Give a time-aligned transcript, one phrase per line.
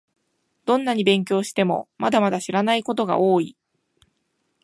[0.65, 3.55] どんなに勉強しても、まだまだ知らないことが多い